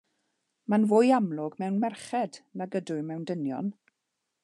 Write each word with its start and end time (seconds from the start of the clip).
Mae'n 0.73 0.87
fwy 0.93 1.11
amlwg 1.17 1.59
mewn 1.63 1.79
merched 1.85 2.43
nag 2.63 2.79
ydyw 2.83 3.01
mewn 3.11 3.33
dynion. 3.33 3.73